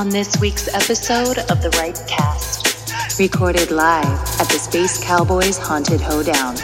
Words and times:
on 0.00 0.08
this 0.08 0.40
week's 0.40 0.66
episode 0.72 1.36
of 1.50 1.60
The 1.60 1.68
Right 1.78 2.02
Cast, 2.08 3.18
recorded 3.18 3.70
live 3.70 4.06
at 4.40 4.48
the 4.48 4.58
Space 4.58 4.96
Cowboys 5.04 5.58
Haunted 5.58 6.00
Hoedown. 6.00 6.56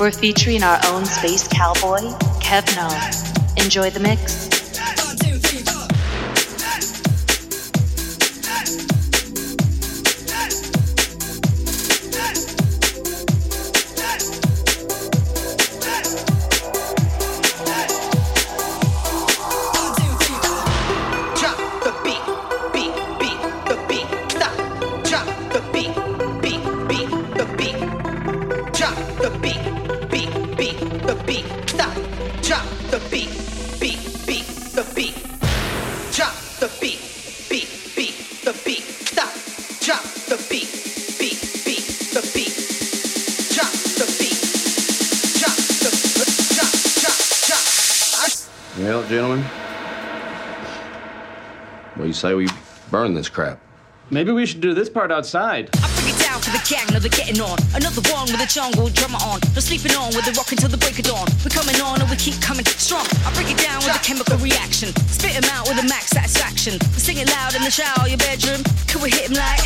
We're 0.00 0.10
featuring 0.10 0.62
our 0.62 0.80
own 0.86 1.04
Space 1.04 1.46
Cowboy, 1.46 1.98
Kev 2.40 2.64
No. 2.74 3.62
Enjoy 3.62 3.90
the 3.90 4.00
mix. 4.00 4.53
Burn 53.04 53.12
this 53.12 53.28
crap? 53.28 53.60
Maybe 54.08 54.32
we 54.32 54.46
should 54.46 54.64
do 54.64 54.72
this 54.72 54.88
part 54.88 55.12
outside. 55.12 55.68
I 55.76 55.88
bring 55.92 56.08
it 56.08 56.16
down 56.24 56.40
for 56.40 56.48
the 56.56 56.64
gang, 56.64 56.88
now 56.88 57.04
they're 57.04 57.12
getting 57.12 57.36
on. 57.36 57.60
Another 57.76 58.00
one 58.08 58.24
with 58.32 58.40
a 58.40 58.48
jungle 58.48 58.88
drummer 58.88 59.20
on. 59.20 59.44
No 59.52 59.60
sleeping 59.60 59.92
on 59.92 60.08
with 60.16 60.24
the 60.24 60.32
rock 60.32 60.48
until 60.52 60.72
the 60.72 60.80
break 60.80 60.96
of 60.96 61.04
dawn. 61.04 61.28
We're 61.44 61.52
coming 61.52 61.76
on 61.84 62.00
and 62.00 62.08
we 62.08 62.16
keep 62.16 62.40
coming 62.40 62.64
strong. 62.64 63.04
I 63.24 63.32
break 63.36 63.52
it 63.52 63.60
down 63.60 63.84
with 63.84 63.92
a 63.92 64.00
chemical 64.00 64.40
reaction. 64.40 64.88
Spit 65.12 65.36
'em 65.36 65.44
out 65.52 65.68
with 65.68 65.84
a 65.84 65.86
max 65.88 66.16
satisfaction. 66.16 66.80
We 66.96 67.00
sing 67.00 67.18
it 67.20 67.28
loud 67.28 67.52
in 67.52 67.60
the 67.60 67.72
shower, 67.72 68.08
your 68.08 68.20
bedroom. 68.24 68.64
Could 68.88 69.04
we 69.04 69.12
hit 69.12 69.28
'em 69.28 69.36
like? 69.36 69.60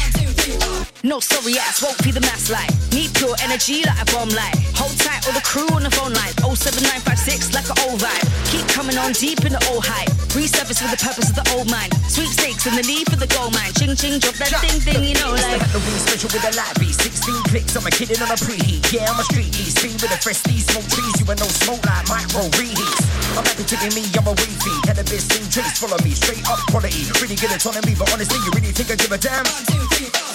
No 1.04 1.20
sorry 1.20 1.54
ass, 1.62 1.78
won't 1.82 2.02
be 2.02 2.10
the 2.10 2.24
mass 2.26 2.50
light. 2.50 2.74
Need 2.90 3.14
pure 3.14 3.36
energy 3.46 3.86
like 3.86 4.02
a 4.02 4.06
bomb 4.10 4.30
light. 4.34 4.58
Hold 4.74 4.98
tight 4.98 5.22
all 5.26 5.34
the 5.34 5.46
crew 5.46 5.68
on 5.78 5.82
the 5.86 5.94
phone 5.94 6.10
line. 6.10 6.34
07956 6.42 7.54
like 7.54 7.70
an 7.70 7.78
old 7.86 8.02
vibe. 8.02 8.26
Keep 8.50 8.66
coming 8.66 8.98
on 8.98 9.12
deep 9.12 9.44
in 9.46 9.52
the 9.52 9.62
old 9.70 9.86
hype. 9.86 10.10
Resurface 10.36 10.84
with 10.84 10.92
the 10.92 11.00
purpose 11.00 11.30
of 11.32 11.36
the 11.36 11.46
old 11.56 11.70
mind. 11.70 11.92
Sweepstakes 12.08 12.66
and 12.68 12.76
the 12.76 12.84
need 12.84 13.08
for 13.08 13.16
the 13.16 13.28
gold 13.28 13.52
mine. 13.56 13.72
Ching 13.76 13.96
ching, 13.96 14.20
drop 14.20 14.36
that 14.36 14.52
ding 14.60 14.78
ding, 14.84 15.04
you 15.04 15.16
know 15.16 15.32
like. 15.32 15.60
Halloween 15.60 15.98
special 16.04 16.28
with 16.28 16.44
a 16.44 16.52
light 16.52 16.76
beat. 16.76 16.92
16 16.92 17.48
clicks, 17.48 17.72
I'm 17.76 17.86
a 17.88 17.90
kidding 17.90 18.20
on 18.20 18.28
a 18.28 18.38
preheat. 18.38 18.84
Yeah, 18.92 19.08
I'm 19.08 19.16
a 19.16 19.24
street 19.24 19.50
beat. 19.56 19.72
Speed 19.72 19.96
with 20.00 20.12
a 20.12 20.20
fresh 20.20 20.44
steez. 20.44 20.68
Smoke 20.68 20.88
trees, 20.92 21.16
you 21.16 21.24
ain't 21.24 21.40
no 21.40 21.48
smoke 21.48 21.80
like 21.88 22.04
micro 22.12 22.44
reheats. 22.60 23.00
I'm 23.36 23.44
happy 23.44 23.64
taking 23.64 23.94
me, 23.96 24.04
I'm 24.16 24.28
a 24.28 24.34
wave 24.36 24.58
feed. 24.60 24.80
Cannabis 24.84 25.24
in 25.32 25.44
drinks, 25.48 25.80
follow 25.80 25.98
me. 26.04 26.12
Straight 26.12 26.44
up 26.44 26.60
quality. 26.68 27.08
Really 27.24 27.36
good 27.36 27.52
me, 27.88 27.92
but 27.96 28.08
honestly, 28.12 28.38
you 28.44 28.50
really 28.52 28.72
think 28.72 28.92
I 28.92 28.96
give 29.00 29.12
a 29.12 29.18
damn? 29.18 29.44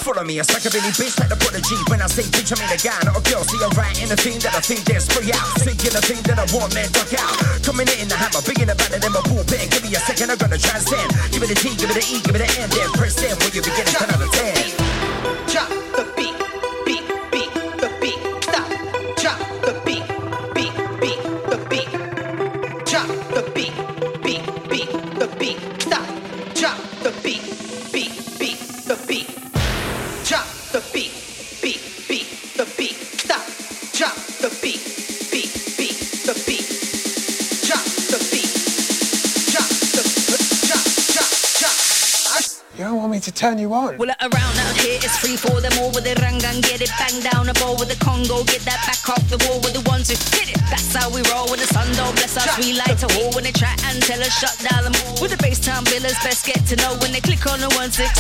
Follow 0.04 0.24
me, 0.28 0.36
a 0.40 0.44
psychobilly 0.44 0.92
bitch 1.00 1.16
like 1.16 1.32
the 1.32 1.40
prodigy. 1.40 1.80
When 1.88 2.04
I 2.04 2.08
say 2.12 2.28
bitch, 2.28 2.52
I 2.52 2.60
mean 2.60 2.68
a 2.68 2.76
guy, 2.76 3.00
not 3.08 3.16
a 3.16 3.24
girl. 3.24 3.40
See, 3.48 3.56
I'm 3.64 3.72
writing 3.80 4.12
a 4.12 4.20
thing 4.20 4.36
that 4.44 4.52
I 4.52 4.60
think 4.60 4.84
they'll 4.84 5.00
spray 5.00 5.32
out. 5.32 5.48
Thinking 5.64 5.96
a 5.96 6.04
thing 6.04 6.20
that 6.28 6.44
I 6.44 6.46
want, 6.52 6.76
man, 6.76 6.92
duck 6.92 7.08
out. 7.16 7.32
Coming 7.64 7.88
in 7.96 8.12
the 8.12 8.18
hammer, 8.20 8.44
bigger 8.44 8.68
the 8.68 8.76
better 8.76 9.00
than 9.00 9.16
my 9.16 9.24
bullpen. 9.24 9.83
Give 9.84 9.92
me 9.92 9.98
a 9.98 10.00
second, 10.00 10.32
I'm 10.32 10.38
gonna 10.38 10.58
transcend. 10.58 11.12
Give 11.30 11.44
it 11.44 11.52
a 11.52 11.56
T, 11.56 11.76
give 11.76 11.90
it 11.90 12.10
E, 12.10 12.22
give 12.22 12.34
me 12.34 12.40
an 12.40 12.50
N, 12.58 12.70
then 12.70 12.90
press 12.94 13.22
in 13.22 13.38
when 13.38 13.52
you 13.52 13.62
begin 13.62 13.86
to 13.86 13.94
10 13.94 14.12
out 14.12 14.22
of 14.22 14.32
10. 14.32 14.83
Turn 43.44 43.60
you 43.60 43.74
on? 43.74 43.98
Well, 43.98 44.08
around 44.24 44.56
out 44.64 44.76
here, 44.80 44.96
it's 45.04 45.20
free 45.20 45.36
for 45.36 45.60
them 45.60 45.76
all 45.84 45.92
with 45.92 46.08
the 46.08 46.16
rangan. 46.24 46.64
Get 46.64 46.80
it 46.80 46.92
bang 46.96 47.20
down 47.20 47.52
the 47.52 47.56
bowl 47.60 47.76
with 47.76 47.92
the 47.92 48.00
Congo. 48.00 48.40
Get 48.48 48.64
that 48.64 48.80
back 48.88 49.04
off 49.12 49.20
the 49.28 49.36
wall 49.44 49.60
with 49.60 49.76
the 49.76 49.84
ones 49.92 50.08
who 50.08 50.16
hit 50.32 50.56
it. 50.56 50.60
That's 50.72 50.96
how 50.96 51.12
we 51.12 51.20
roll 51.28 51.52
with 51.52 51.60
the 51.60 51.68
sun. 51.68 51.92
Don't 52.00 52.16
bless 52.16 52.40
us. 52.40 52.48
We 52.56 52.72
like 52.72 52.96
to 53.04 53.10
war 53.20 53.36
when 53.36 53.44
they 53.44 53.52
try 53.52 53.76
and 53.92 54.00
tell 54.08 54.24
us 54.24 54.32
shut 54.32 54.56
down 54.64 54.88
them. 54.88 54.96
With 55.20 55.36
the 55.36 55.40
bass 55.44 55.60
time 55.60 55.84
billers, 55.92 56.16
best 56.24 56.48
get 56.48 56.64
to 56.72 56.80
know 56.80 56.96
when 57.04 57.12
they 57.12 57.20
click 57.20 57.44
on 57.44 57.60
the 57.60 57.68
one 57.76 57.92
six. 57.92 58.16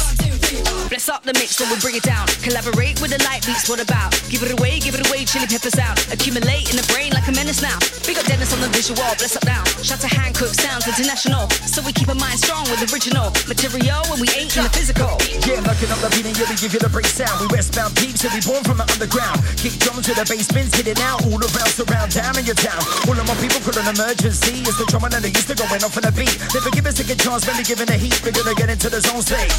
Bless 0.91 1.07
up 1.07 1.23
the 1.23 1.33
mix 1.39 1.55
so 1.55 1.63
we 1.71 1.79
bring 1.79 1.95
it 1.95 2.03
down. 2.03 2.27
Collaborate 2.43 2.99
with 2.99 3.15
the 3.15 3.21
light 3.23 3.47
beats. 3.47 3.71
What 3.71 3.79
about? 3.79 4.11
Give 4.27 4.43
it 4.43 4.51
away, 4.59 4.83
give 4.83 4.93
it 4.93 5.07
away. 5.07 5.23
Chili 5.23 5.47
pepper 5.47 5.71
sound. 5.71 6.03
Accumulate 6.11 6.67
in 6.67 6.75
the 6.75 6.85
brain 6.91 7.15
like 7.15 7.25
a 7.31 7.33
menace 7.33 7.63
now. 7.63 7.79
Big 8.03 8.19
up 8.19 8.27
Dennis 8.27 8.51
on 8.51 8.59
the 8.59 8.67
visual. 8.75 9.07
Bless 9.17 9.39
up 9.39 9.47
now. 9.47 9.63
Shout 9.79 10.03
to 10.03 10.11
Hancock 10.11 10.51
Sounds 10.51 10.83
International. 10.83 11.47
So 11.63 11.79
we 11.81 11.95
keep 11.95 12.11
our 12.11 12.19
mind 12.19 12.43
strong 12.43 12.67
with 12.67 12.83
original 12.91 13.31
material 13.47 14.03
when 14.11 14.19
we 14.19 14.27
ain't 14.35 14.51
in 14.59 14.67
the 14.67 14.73
physical. 14.75 15.12
Yeah, 15.43 15.59
looking 15.67 15.91
up 15.91 15.99
the 15.99 16.09
beat 16.15 16.25
and 16.25 16.35
we 16.35 16.55
give 16.55 16.73
you 16.73 16.81
the 16.81 16.89
break 16.89 17.05
sound. 17.05 17.35
We 17.43 17.47
westbound 17.51 17.93
peeps, 17.99 18.23
yeah, 18.23 18.31
we 18.31 18.39
born 18.41 18.63
from 18.63 18.79
the 18.79 18.87
underground. 18.87 19.43
Kick 19.59 19.75
drums 19.83 20.07
to 20.07 20.15
the 20.15 20.23
bass 20.23 20.47
bins, 20.47 20.71
hit 20.71 20.87
it 20.87 20.99
out. 21.03 21.21
All 21.27 21.41
around, 21.41 21.71
surround, 21.73 22.15
down 22.15 22.39
in 22.39 22.45
your 22.47 22.57
town. 22.57 22.79
All 23.05 23.17
of 23.17 23.25
my 23.27 23.35
people 23.37 23.59
call 23.59 23.75
an 23.75 23.91
emergency. 23.91 24.63
It's 24.63 24.79
the 24.79 24.87
drum 24.87 25.03
and 25.05 25.19
they 25.19 25.33
used 25.33 25.51
to 25.51 25.55
going 25.55 25.83
off 25.83 25.99
on 25.99 26.07
the 26.07 26.13
beat. 26.15 26.33
Never 26.55 26.71
give 26.71 26.87
a 26.87 26.91
second 26.95 27.19
chance, 27.19 27.43
barely 27.43 27.67
giving 27.67 27.89
the 27.91 27.97
heat. 27.99 28.15
We're 28.23 28.31
gonna 28.31 28.55
get 28.55 28.71
into 28.71 28.87
the 28.87 29.03
zone 29.03 29.19
state. 29.19 29.51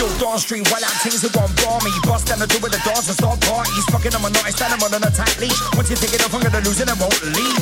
Yo, 0.00 0.08
Dawn 0.16 0.40
Street, 0.40 0.64
while 0.72 0.80
out 0.80 0.96
things 1.04 1.20
who 1.20 1.28
want 1.36 1.52
bar 1.60 1.76
me. 1.84 1.92
Bust 2.08 2.32
down 2.32 2.40
the 2.40 2.48
door 2.48 2.64
with 2.64 2.72
the 2.72 2.80
dance 2.88 3.12
and 3.12 3.16
start 3.20 3.36
parties. 3.44 3.84
Fucking 3.92 4.16
I'm 4.16 4.24
a 4.24 4.30
nice 4.40 4.56
animal 4.64 4.88
on 4.88 5.04
a 5.04 5.12
tight 5.12 5.36
leash. 5.36 5.60
Once 5.76 5.92
you 5.92 5.96
take 6.00 6.16
it 6.16 6.24
off, 6.24 6.32
I'm 6.32 6.40
gonna 6.40 6.64
lose 6.64 6.80
it 6.80 6.88
I 6.88 6.96
won't 6.96 7.20
leave. 7.36 7.60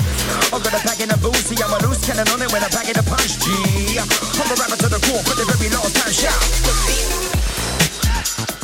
I'm 0.55 0.63
gonna 0.63 0.79
pack 0.87 1.03
in 1.03 1.11
a 1.11 1.19
boozy, 1.19 1.59
I'm 1.59 1.75
a 1.75 1.79
loose 1.83 2.07
cannon 2.07 2.31
on 2.31 2.39
it 2.39 2.51
when 2.55 2.63
I 2.63 2.71
pack 2.71 2.87
in 2.87 2.95
a 2.95 3.03
punch. 3.03 3.43
G. 3.43 3.51
I'm 3.99 4.07
a 4.47 4.55
rapper 4.55 4.79
to 4.79 4.89
the 4.89 5.01
core, 5.03 5.23
for 5.27 5.35
the 5.35 5.43
very 5.43 5.69
last 5.75 5.99
time 5.99 6.15
shout. 6.15 7.18
Yeah. 8.19 8.58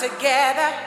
together. 0.00 0.86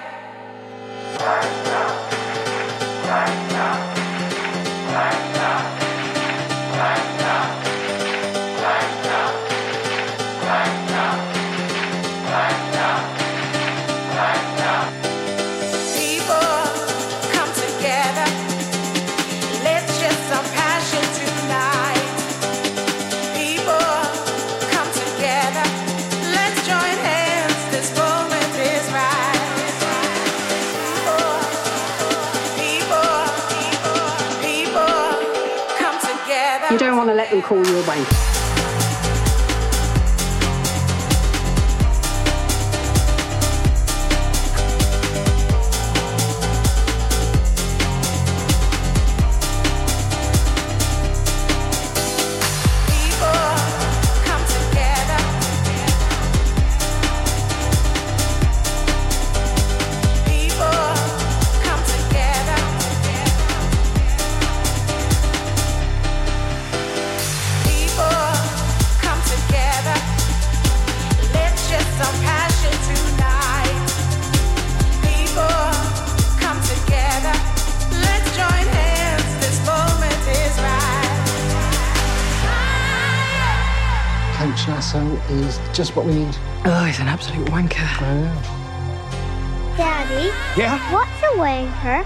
just 85.80 85.96
what 85.96 86.06
we 86.06 86.14
need. 86.14 86.36
Oh, 86.66 86.84
he's 86.84 87.00
an 87.00 87.08
absolute 87.08 87.48
wanker. 87.48 87.88
I 88.02 88.14
know. 88.20 89.78
Daddy? 89.78 90.28
Yeah? 90.60 90.76
What's 90.92 91.10
a 91.24 91.38
wanker? 91.40 92.04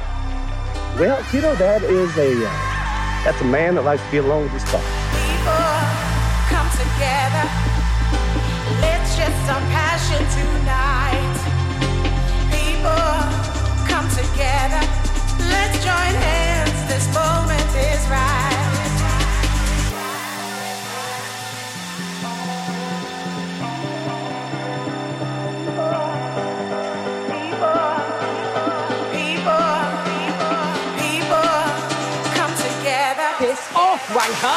Well, 0.99 1.25
you 1.33 1.41
know, 1.41 1.55
that 1.55 1.81
is 1.81 2.15
a, 2.15 2.45
uh, 2.45 2.51
that's 3.25 3.41
a 3.41 3.45
man 3.45 3.73
that 3.73 3.81
likes 3.81 4.03
to 4.03 4.11
be 4.11 4.17
alone 4.17 4.43
with 4.43 4.51
his 4.51 4.63
thoughts. 4.65 4.85
People 5.09 5.57
come 6.53 6.69
together. 6.69 7.49
Let's 8.77 9.15
shed 9.15 9.33
some 9.49 9.63
passion 9.73 10.21
tonight. 10.37 10.92
When 34.43 34.51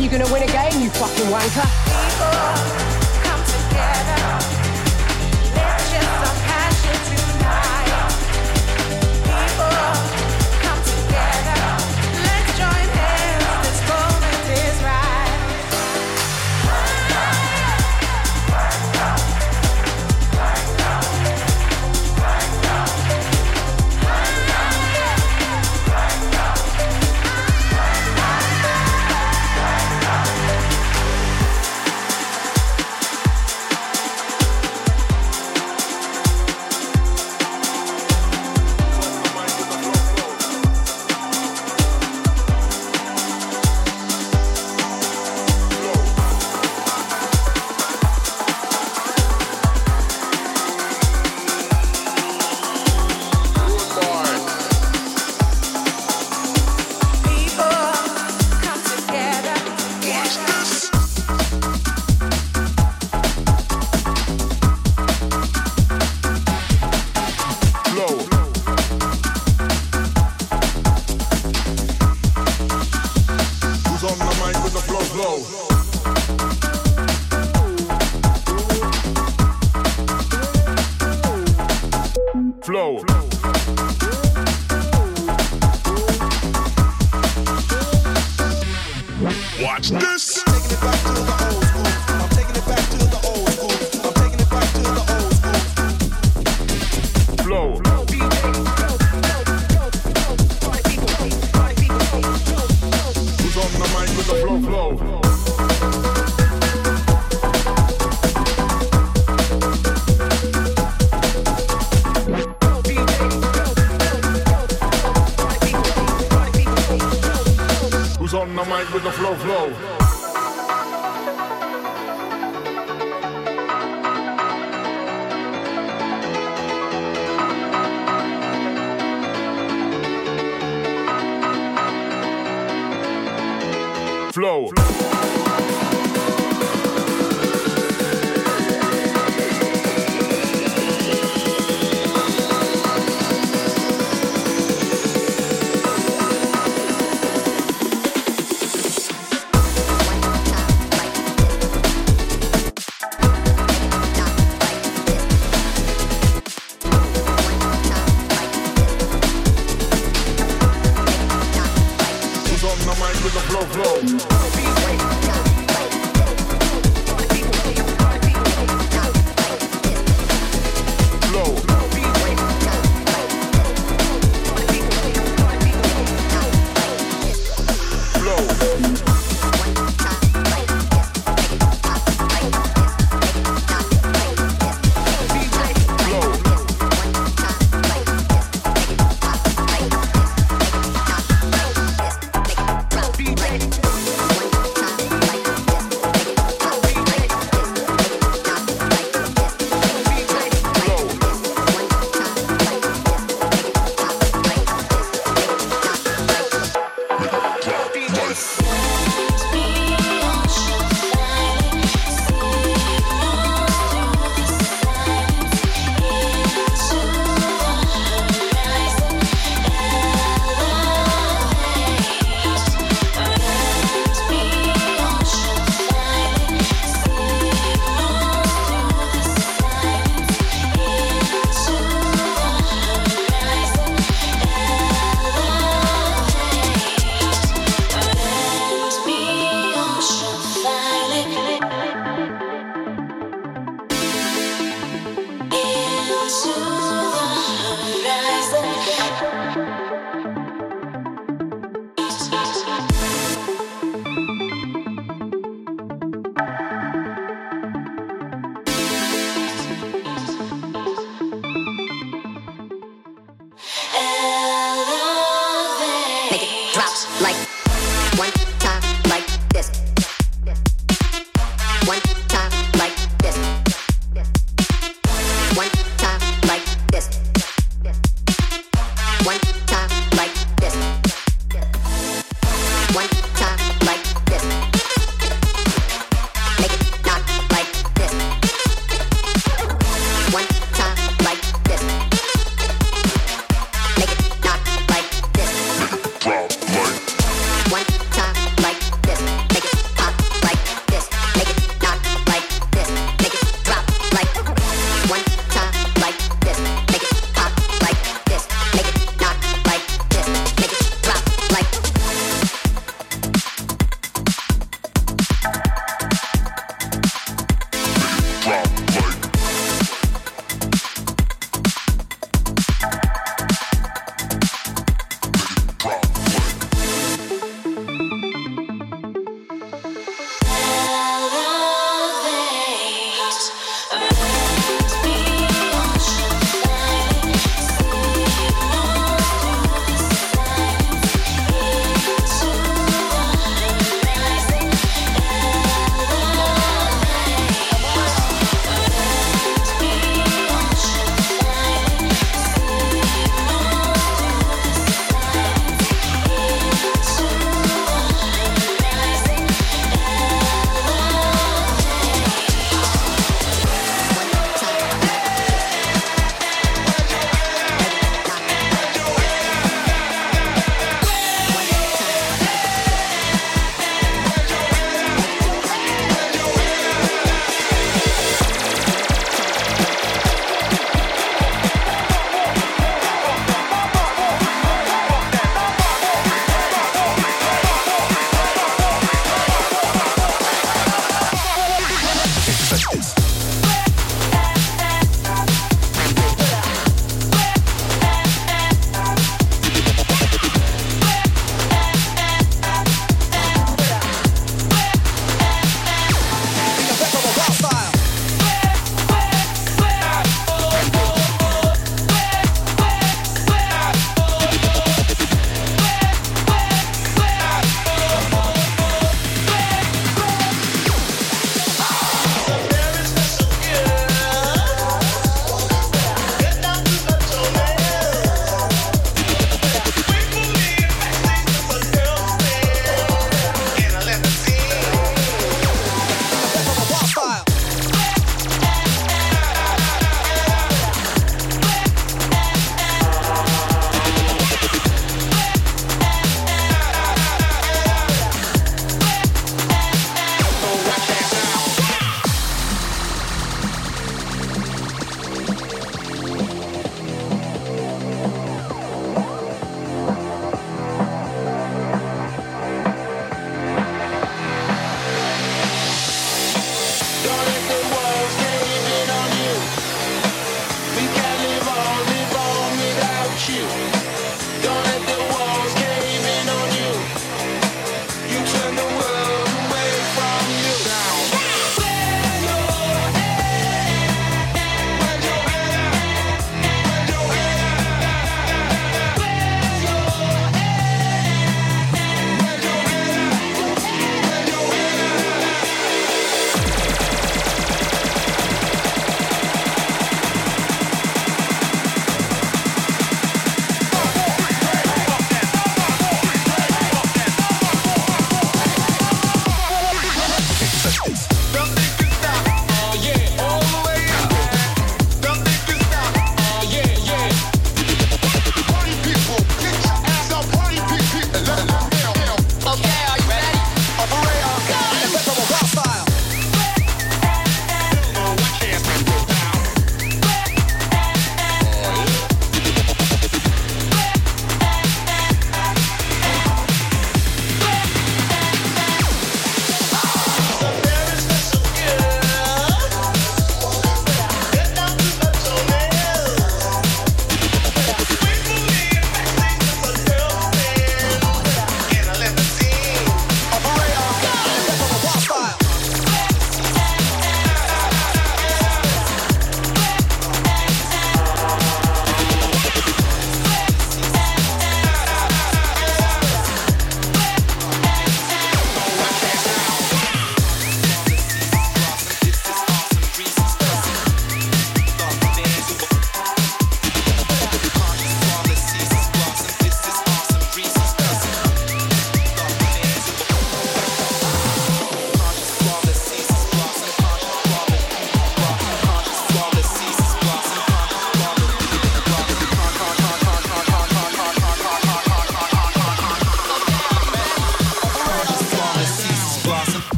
you 0.00 0.08
gonna 0.08 0.32
win 0.32 0.44
a 0.44 0.46
game, 0.46 0.80
you 0.80 0.90
fucking 0.90 1.26
wanker? 1.26 1.75
flow. 75.16 75.40
flow. 75.40 75.75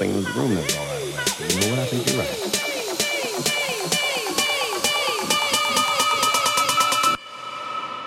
think 0.00 0.14
it 0.14 0.16
was 0.16 0.24
the 0.24 0.40
room 0.40 0.54
that 0.54 0.64
was 0.64 0.76
all 0.76 0.86
out 0.86 1.02
of. 1.02 1.54
You 1.54 1.60
know 1.60 1.68
what? 1.68 1.78
I 1.78 1.84
think 1.84 2.08
you're 2.08 2.18
right. 2.18 2.30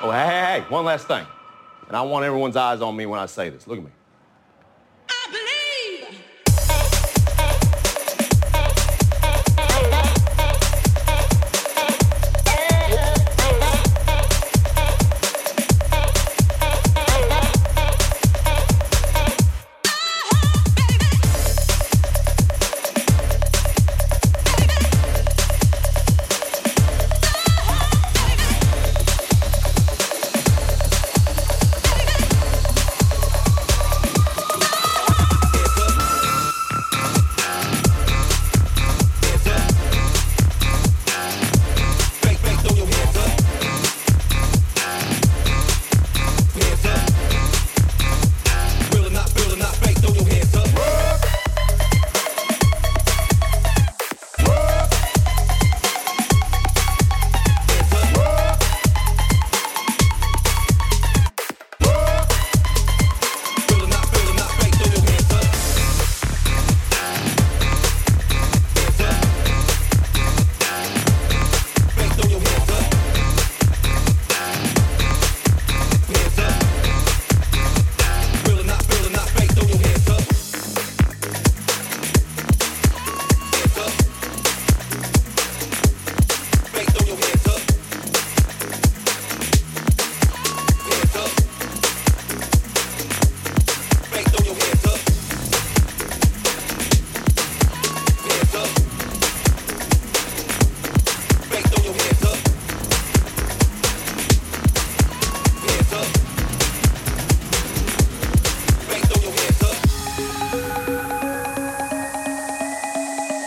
Oh, 0.02 0.10
hey, 0.10 0.26
hey, 0.26 0.62
hey, 0.62 0.66
one 0.70 0.86
last 0.86 1.08
thing. 1.08 1.24
And 1.88 1.96
I 1.96 2.02
want 2.02 2.26
everyone's 2.26 2.56
eyes 2.56 2.82
on 2.82 2.96
me 2.96 3.06
when 3.06 3.20
I 3.20 3.28
say 3.28 3.50
this. 3.50 3.68
Look 3.68 3.78
at 3.78 3.84
me. 3.84 3.92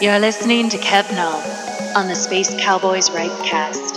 You're 0.06 0.20
listening 0.20 0.68
to 0.68 0.78
Kev 0.78 1.10
Null 1.16 1.42
on 1.96 2.06
the 2.06 2.14
Space 2.14 2.54
Cowboys 2.60 3.10
Rightcast. 3.10 3.95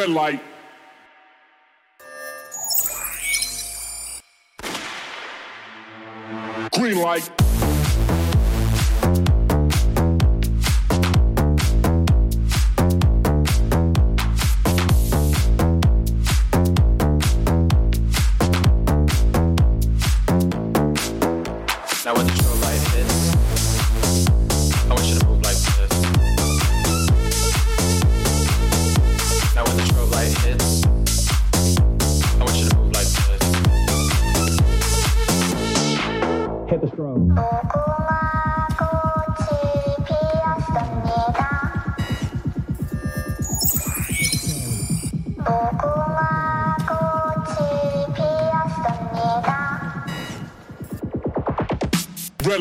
Red 0.00 0.08
light. 0.08 0.49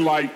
Red 0.05 0.28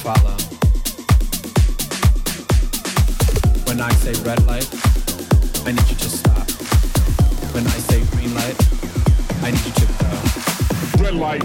follow. 0.00 0.36
When 3.66 3.80
I 3.82 3.92
say 4.00 4.14
red 4.24 4.40
light, 4.46 4.68
I 5.66 5.72
need 5.72 5.88
you 5.90 5.96
to 5.96 6.08
stop. 6.08 6.48
When 7.52 7.66
I 7.66 7.78
say 7.88 8.00
green 8.12 8.32
light, 8.34 8.56
I 9.44 9.50
need 9.50 9.64
you 9.66 9.72
to 9.72 9.86
go. 10.00 10.08
Red 11.04 11.14
light. 11.16 11.44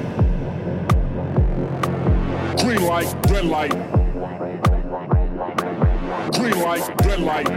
Green 2.64 2.84
light. 2.88 3.10
Red 3.30 3.46
light. 3.46 3.72
Green 6.32 6.58
light. 6.62 6.84
Red 7.06 7.20
light. 7.20 7.48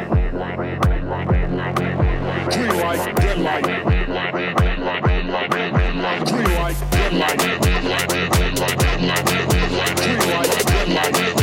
Green 2.51 2.75
light. 2.77 3.01
Red 3.23 3.39
light. 3.39 3.59
Light, 3.59 3.65
red 3.65 3.65
light, 3.65 3.65
light, 5.99 6.25
green 6.27 6.55
light. 6.55 6.77
Red 6.93 7.15
light. 7.15 7.39
Green 9.97 10.31
light. 10.31 10.68
Light. 10.89 11.38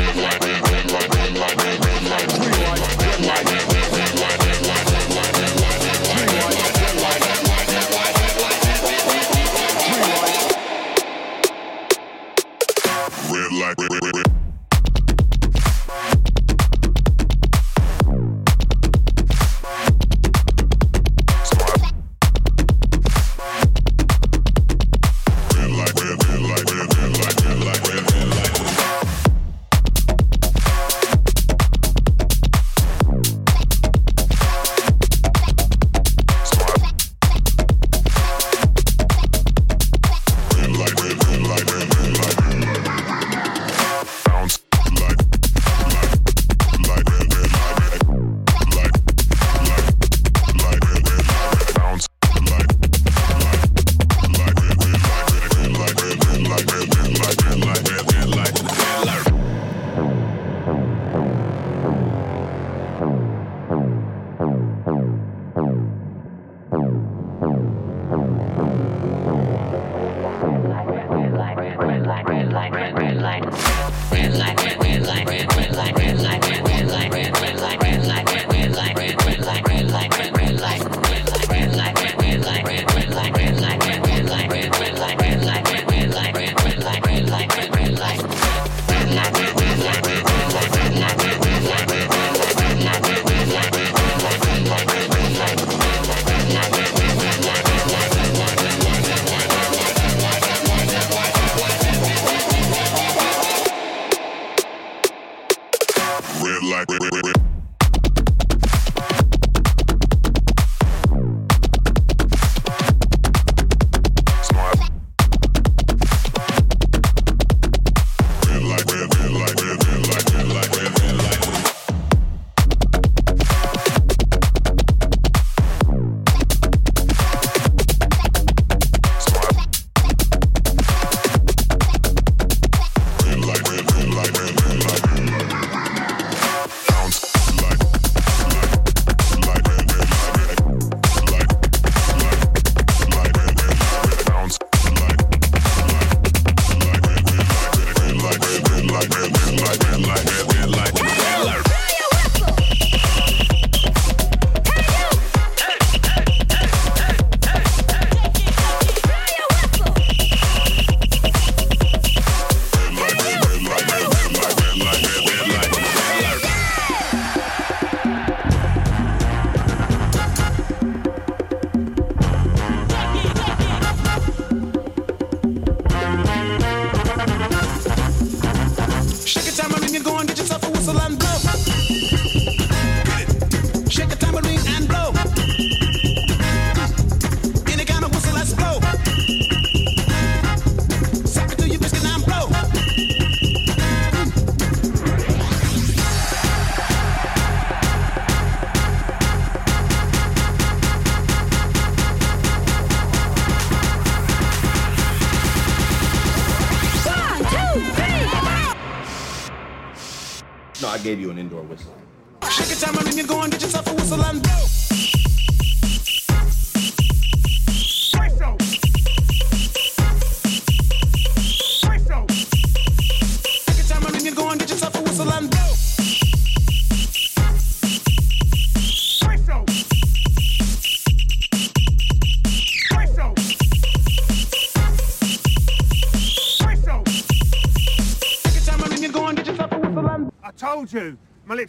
gave 211.05 211.19
you 211.19 211.29
an 211.29 211.37
indoor 211.37 211.61
whistle. 211.61 211.93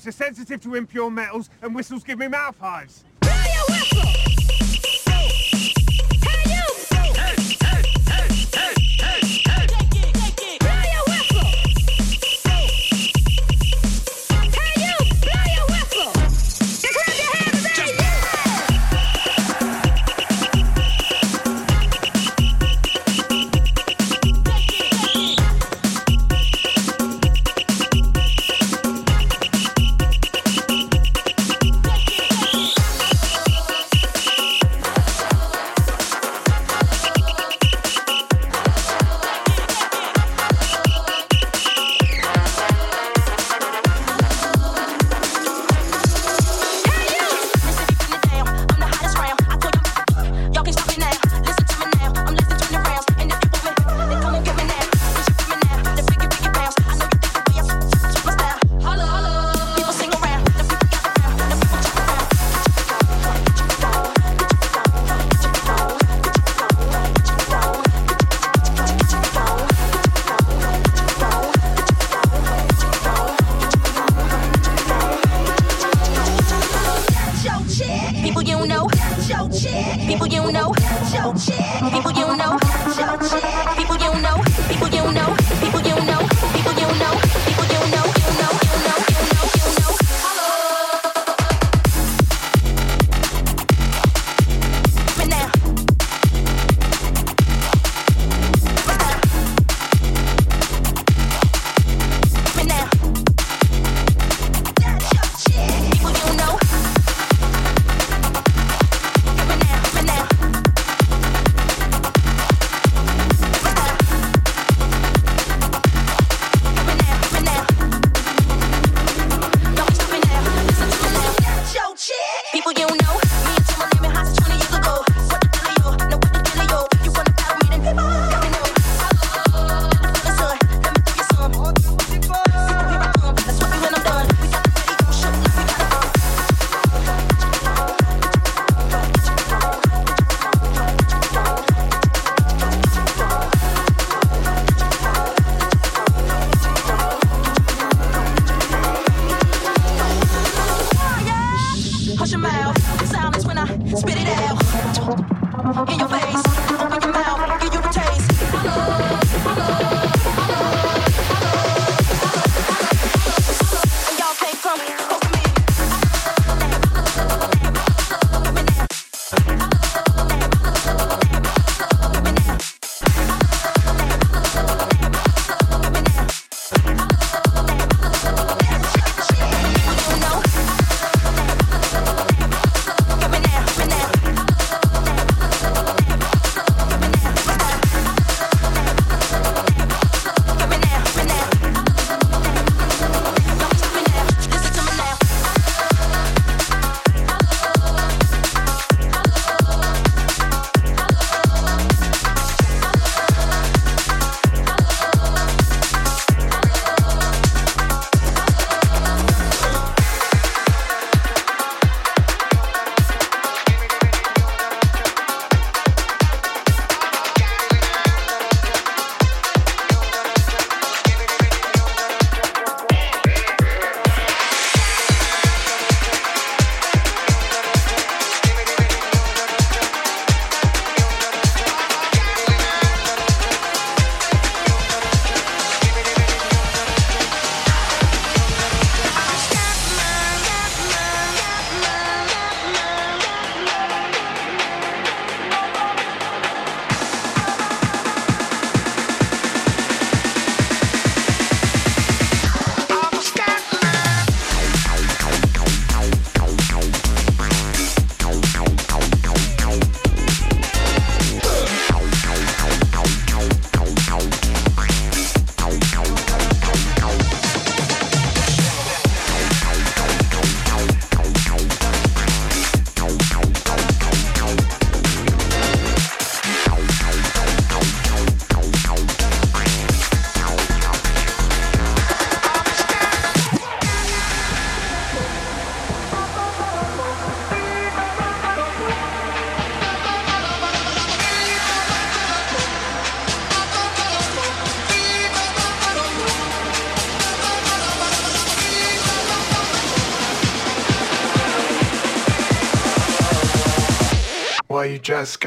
are 0.07 0.13
sensitive 0.13 0.61
to 0.63 0.75
impure 0.75 1.11
metals 1.11 1.51
and 1.63 1.75
whistles 1.75 2.05
give 2.05 2.19
me 2.19 2.29
mouth 2.29 2.57
hives. 2.61 3.05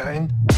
ein. 0.09 0.48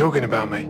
Talking 0.00 0.24
about 0.24 0.50
me? 0.50 0.69